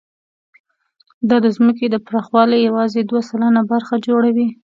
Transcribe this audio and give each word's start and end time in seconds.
دا 1.29 1.37
د 1.45 1.47
ځمکې 1.57 1.85
د 1.89 1.95
پراخوالي 2.05 2.57
یواځې 2.67 2.99
دوه 3.03 3.21
سلنه 3.29 3.61
برخه 3.71 3.95
جوړوي. 4.07 4.47